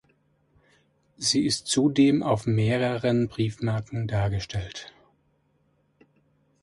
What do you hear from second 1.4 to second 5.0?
ist zudem auf mehreren Briefmarken dargestellt.